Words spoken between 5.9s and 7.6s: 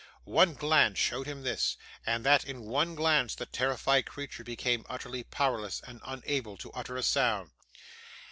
unable to utter a sound.